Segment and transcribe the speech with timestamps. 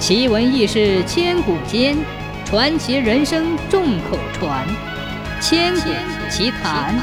[0.00, 1.94] 奇闻异事千古间，
[2.46, 4.66] 传奇人生众口传。
[5.42, 5.90] 千古
[6.30, 6.98] 奇谈。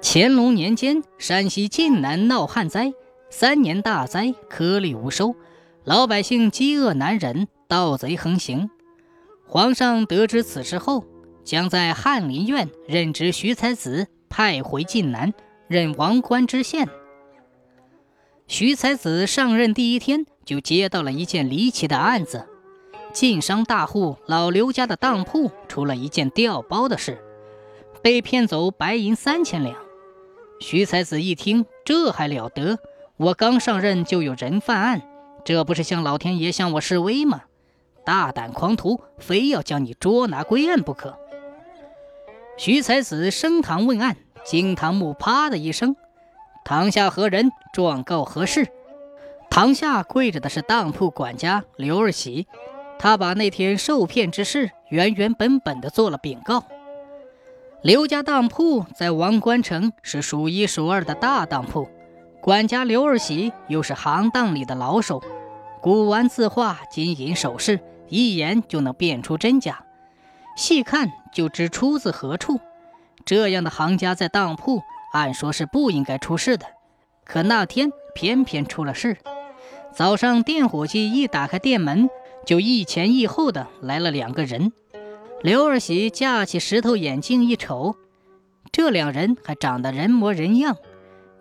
[0.00, 2.92] 乾隆年间，山西晋南闹旱灾，
[3.28, 5.34] 三年大灾，颗粒无收，
[5.82, 8.70] 老百姓饥饿难忍，盗贼横行。
[9.48, 11.04] 皇上得知此事后，
[11.42, 15.34] 将在翰林院任职徐才子派回晋南，
[15.66, 16.88] 任王官知县。
[18.48, 22.48] 徐才子上任第一天，就接到了一件离奇的案子：
[23.12, 27.22] 晋商大户老刘家的当铺出了一件调包的事，
[28.02, 29.76] 被骗走白银三千两。
[30.60, 32.78] 徐才子一听，这还了得！
[33.18, 35.02] 我刚上任就有人犯案，
[35.44, 37.42] 这不是向老天爷向我示威吗？
[38.06, 41.18] 大胆狂徒，非要将你捉拿归案不可！
[42.56, 45.94] 徐才子升堂问案，惊堂木啪的一声。
[46.68, 47.50] 堂下何人？
[47.72, 48.68] 状告何事？
[49.48, 52.46] 堂下跪着的是当铺管家刘二喜，
[52.98, 56.64] 他把那天受骗之事原原本本的做了禀告。
[57.80, 61.88] 刘家当铺在王官城是数一数二的大当铺，
[62.42, 65.22] 管家刘二喜又是行当里的老手，
[65.80, 69.86] 古玩字画、金银首饰，一眼就能辨出真假，
[70.54, 72.60] 细看就知出自何处。
[73.24, 74.82] 这样的行家在当铺。
[75.12, 76.66] 按说是不应该出事的，
[77.24, 79.16] 可那天偏偏出了事。
[79.94, 82.10] 早上，电火器一打开店门，
[82.44, 84.72] 就一前一后的来了两个人。
[85.42, 87.96] 刘二喜架起石头眼镜一瞅，
[88.70, 90.76] 这两人还长得人模人样，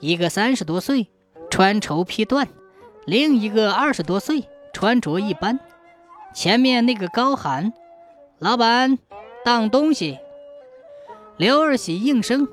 [0.00, 1.08] 一个三十多岁，
[1.48, 2.46] 穿绸披缎；
[3.06, 5.58] 另一个二十多岁，穿着一般。
[6.34, 7.72] 前面那个高喊
[8.40, 8.98] ：“老板，
[9.44, 10.18] 当东西。”
[11.38, 12.48] 刘二喜应声。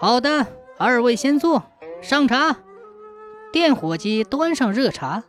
[0.00, 0.46] 好的，
[0.76, 1.64] 二位先坐，
[2.00, 2.58] 上茶。
[3.52, 5.24] 店伙计端上热茶。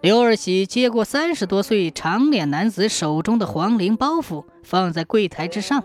[0.00, 5.84] 刘二喜接过三十多岁长脸男子手中的黄绫包袱，放在柜台之上，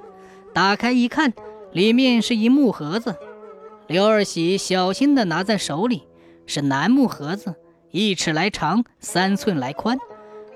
[0.54, 1.34] 打开一看，
[1.74, 3.18] 里面是一木盒子。
[3.86, 6.04] 刘二喜小心地拿在手里，
[6.46, 7.56] 是楠木盒子，
[7.90, 9.98] 一尺来长，三寸来宽，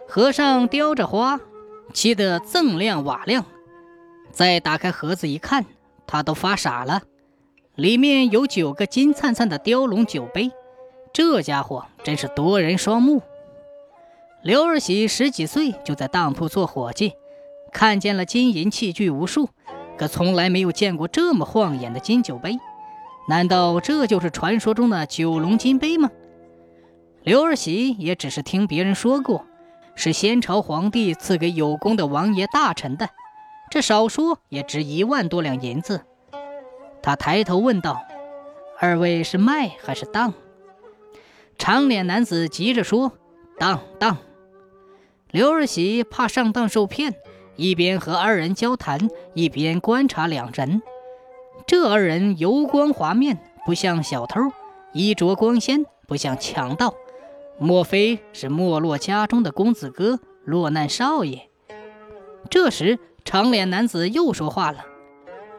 [0.07, 1.41] 盒上雕着花，
[1.93, 3.43] 漆得锃亮瓦亮。
[4.31, 5.65] 再打开盒子一看。
[6.07, 7.01] 他都发傻了，
[7.75, 10.51] 里面有九个金灿灿的雕龙酒杯，
[11.13, 13.21] 这家伙真是夺人双目。
[14.41, 17.13] 刘二喜十几岁就在当铺做伙计，
[17.73, 19.49] 看见了金银器具无数，
[19.97, 22.57] 可从来没有见过这么晃眼的金酒杯。
[23.27, 26.11] 难道这就是传说中的九龙金杯吗？
[27.23, 29.45] 刘二喜也只是听别人说过，
[29.95, 33.09] 是先朝皇帝赐给有功的王爷大臣的。
[33.75, 36.05] 这少说也值一万多两银子。
[37.01, 38.05] 他抬头问道
[38.79, 40.33] ：“二位是卖还是当？”
[41.59, 43.11] 长脸男子急着说
[43.59, 44.15] ：“当当。”
[45.29, 47.15] 刘二喜怕上当受骗，
[47.57, 50.81] 一边和二人交谈，一边观察两人。
[51.67, 54.53] 这二人油光滑面，不像小偷；
[54.93, 56.93] 衣着光鲜，不像强盗。
[57.59, 61.49] 莫非是没落家中的公子哥、落难少爷？
[62.49, 62.99] 这时。
[63.25, 64.85] 长脸男子又说话了：“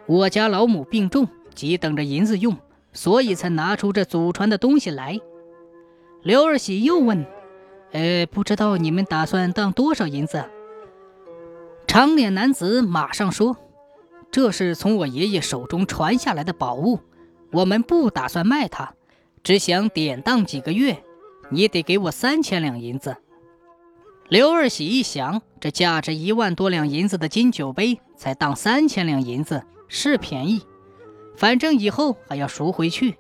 [0.07, 2.57] 我家老母病重，急等着银子用，
[2.93, 5.21] 所以才拿出这祖传的东西来。”
[6.23, 7.27] 刘二喜又问
[7.91, 10.45] ：“呃，不知道你们打算当多少银子？”
[11.89, 13.57] 长脸男子马上说
[14.31, 17.01] ：“这是从我爷爷手中传下来的宝物，
[17.53, 18.95] 我们不打算卖它，
[19.43, 21.03] 只想典当几个月。
[21.51, 23.17] 你得给我三千两银子。”
[24.29, 30.63] 刘二喜一想，这价值一万多两银子的金酒杯，才当三千两银子，是便宜。
[31.37, 33.15] 反正以后还要赎回去，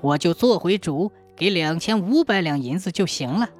[0.00, 3.50] 我就做回主，给两千五百两银子就行了。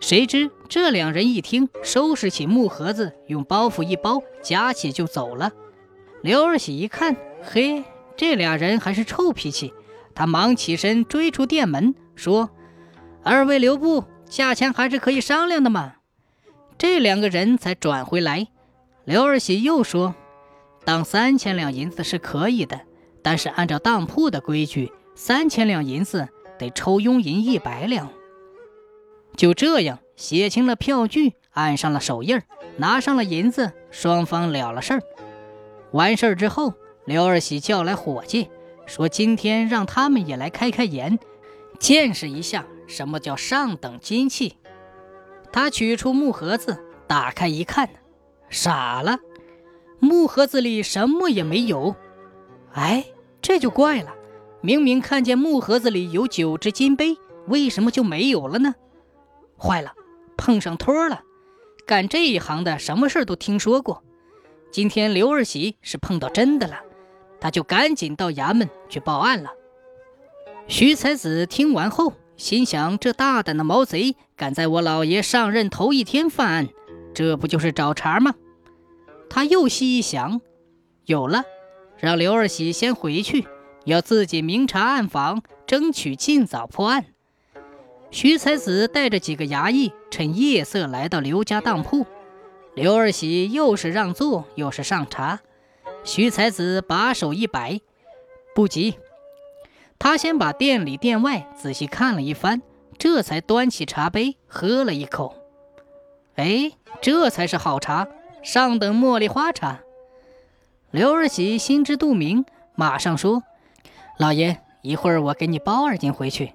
[0.00, 5.50] 谁知这两人一听，收拾起木盒子，用包袱一包，夹起就走了。
[6.22, 7.82] 刘二喜一看，嘿，
[8.16, 9.74] 这俩人还是臭脾气。
[10.14, 12.50] 他忙起身追出店门，说
[13.24, 15.94] ：“二位留步。”价钱还是可以商量的嘛。
[16.76, 18.46] 这两个人才转回来，
[19.04, 20.14] 刘二喜又说
[20.84, 22.80] ：“当三千两银子是可以的，
[23.22, 26.28] 但是按照当铺的规矩，三千两银子
[26.58, 28.08] 得抽佣银一百两。”
[29.36, 32.40] 就这样写清了票据，按上了手印
[32.76, 35.02] 拿上了银子，双方了了事儿。
[35.92, 36.74] 完事儿之后，
[37.06, 38.48] 刘二喜叫来伙计，
[38.86, 41.18] 说：“今天让他们也来开开眼，
[41.80, 44.56] 见识一下。”什么叫上等金器？
[45.52, 47.88] 他取出木盒子，打开一看，
[48.48, 49.18] 傻了。
[50.00, 51.94] 木盒子里什么也没有。
[52.72, 53.04] 哎，
[53.40, 54.14] 这就怪了。
[54.60, 58.74] 明明看见木盒子里有九只金杯，为什么就没有了呢？
[59.56, 59.92] 坏了，
[60.36, 61.22] 碰上托了！
[61.86, 64.02] 干这一行的，什么事都听说过。
[64.70, 66.80] 今天刘二喜是碰到真的了，
[67.40, 69.50] 他就赶紧到衙门去报案了。
[70.66, 76.68] 徐才子听完后，心想：这大胆的毛贼，敢在我老爷上任头一天犯案，
[77.12, 78.34] 这不就是找茬吗？
[79.28, 80.40] 他又细一想，
[81.04, 81.42] 有了，
[81.98, 83.46] 让刘二喜先回去。
[83.84, 87.06] 要自己明察暗访，争取尽早破案。
[88.10, 92.06] 徐才子带着几个衙役，趁夜色来到刘家当铺。
[92.74, 95.40] 刘二喜又是让座，又是上茶。
[96.04, 97.80] 徐才子把手一摆，
[98.54, 98.94] 不急。
[99.98, 102.62] 他先把店里店外仔细看了一番，
[102.98, 105.34] 这才端起茶杯喝了一口。
[106.36, 108.06] 哎，这才是好茶，
[108.42, 109.80] 上等茉莉花茶。
[110.90, 113.42] 刘二喜心知肚明，马上说。
[114.18, 116.52] 老爷，一会儿我给你包二斤回去。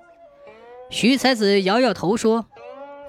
[0.89, 2.45] 徐才子摇摇头说：“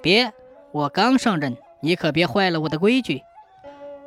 [0.02, 0.32] 别，
[0.72, 3.22] 我刚上任，你可别坏了我的规矩。”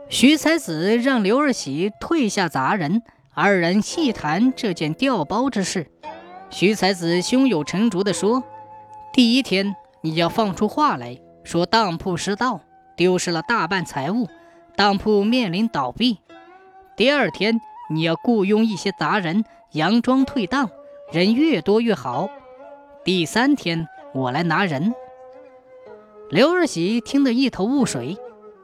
[0.10, 3.02] 徐才子让刘二喜退下杂人，
[3.34, 5.90] 二人细谈这件调包之事。
[6.50, 8.44] 徐才子胸有成竹地说
[9.14, 12.62] ：“第一天你要放出话来说当铺失盗，
[12.96, 14.28] 丢失了大半财物，
[14.76, 16.20] 当铺面临倒闭。
[16.96, 17.60] 第二天
[17.90, 20.72] 你要雇佣一些杂人。”佯装退档，
[21.12, 22.30] 人越多越好。
[23.04, 24.96] 第三天我来拿人。
[26.30, 28.18] 刘二喜听得一头雾水，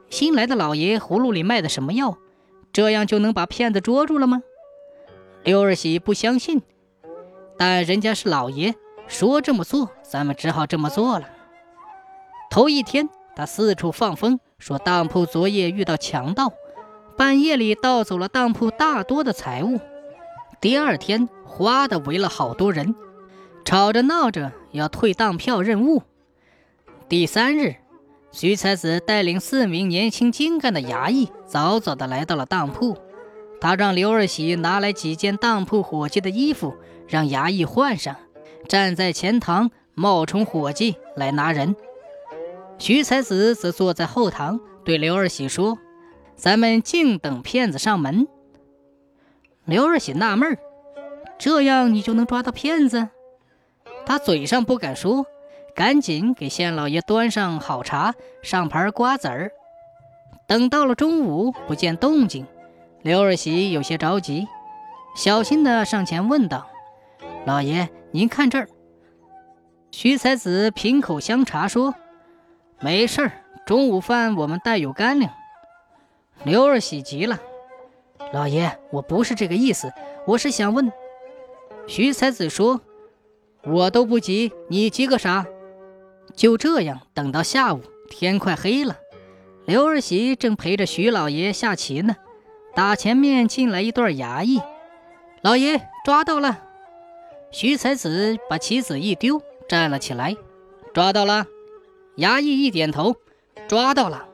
[0.08, 2.16] 新来的老爷葫芦里卖的什么药？
[2.72, 4.42] 这样就能把骗子捉住了吗？
[5.44, 6.62] 刘二喜不相信，
[7.56, 8.74] 但人家是老爷，
[9.06, 11.28] 说这么做，咱们只好这么做了。
[12.50, 16.52] 头一天，他四处放风，说当铺昨夜遇到强盗，
[17.16, 19.80] 半夜里盗走了当铺大多的财物。
[20.60, 22.94] 第二天，哗的围了好多人，
[23.64, 26.02] 吵着闹着要退当票认物。
[27.08, 27.76] 第三日，
[28.32, 32.96] 徐才子带领四名年轻精干的衙役，早早的来到了当铺。
[33.64, 36.76] 他让刘二喜拿来几件当铺伙计的衣服，
[37.08, 38.14] 让衙役换上，
[38.68, 41.74] 站在前堂冒充伙计来拿人。
[42.78, 45.78] 徐才子则坐在后堂，对刘二喜说
[46.36, 48.28] ：“咱们静等骗子上门。”
[49.64, 50.58] 刘二喜纳闷儿，
[51.38, 53.08] 这样你就能抓到骗子？
[54.04, 55.24] 他嘴上不敢说，
[55.74, 59.50] 赶紧给县老爷端上好茶，上盘瓜子儿。
[60.46, 62.46] 等到了中午，不见动静，
[63.04, 64.48] 刘二喜有些着急，
[65.14, 66.70] 小心的上前问道
[67.44, 68.66] ：“老爷，您看这儿。”
[69.92, 71.94] 徐才子品口香茶说
[72.80, 73.32] ：“没事儿，
[73.66, 75.30] 中午饭我们带有干粮。”
[76.44, 77.38] 刘二喜急了。
[78.32, 79.92] 老爷，我不是这个意思，
[80.26, 80.90] 我是想问。
[81.86, 82.80] 徐才子说
[83.64, 85.44] ：“我都不急，你急个啥？”
[86.34, 88.96] 就这样，等到下午，天快黑了，
[89.66, 92.16] 刘二喜正陪着徐老爷下棋呢。
[92.74, 94.60] 打前面进来一对衙役，
[95.42, 96.62] 老爷抓到了。
[97.52, 100.36] 徐才子把棋子一丢，站了起来，
[100.92, 101.46] 抓到了。
[102.16, 103.14] 衙役一点头，
[103.68, 104.26] 抓到了。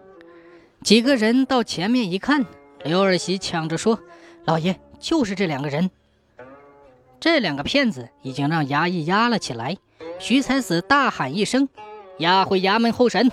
[0.83, 2.47] 几个人到前面一看。
[2.83, 4.01] 刘二喜抢着说
[4.47, 5.91] ：“老爷，就是这两个人。
[7.21, 9.77] 这两个骗子已经让衙役押了起来。”
[10.19, 11.69] 徐才子大喊一声
[12.21, 13.31] ：“押回衙门候审！”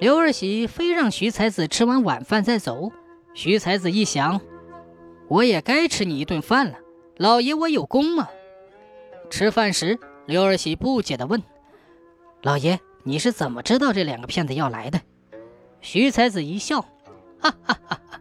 [0.00, 2.90] 刘二喜非让徐才子吃完晚饭再走。
[3.36, 4.40] 徐才子一想
[5.28, 6.78] ：“我也该吃你一顿饭了，
[7.18, 8.30] 老爷，我有功吗？”
[9.28, 11.42] 吃饭时，刘二喜不解地问
[12.40, 14.98] ：“老爷，你是怎么知道这两个骗子要来的？”
[15.82, 16.80] 徐才子一笑。
[17.38, 18.00] 哈哈哈！
[18.08, 18.20] 哈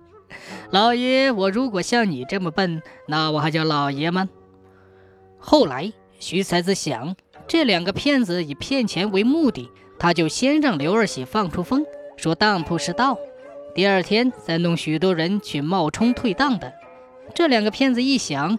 [0.70, 4.28] 老爷，我如果像你这么笨，那我还叫老爷吗？
[5.40, 7.16] 后来，徐才子想，
[7.48, 11.86] 这两个骗子以骗钱为目的，他就先让刘二喜放出风，
[12.18, 13.18] 说当铺是盗，
[13.76, 16.74] 第二天再弄许多人去冒充退档的。
[17.34, 18.58] 这两个骗子一想，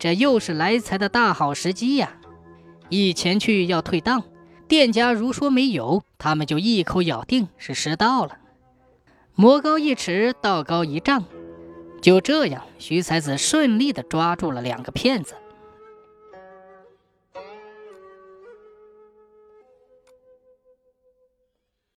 [0.00, 2.16] 这又是来财的大好时机呀！
[2.88, 4.24] 一前去要退档，
[4.66, 8.38] 店家如说没有，他们就一口咬定是失盗了。
[9.36, 11.24] 魔高一尺，道高一丈，
[12.02, 15.34] 就这样，徐才子顺利地抓住了两个骗子。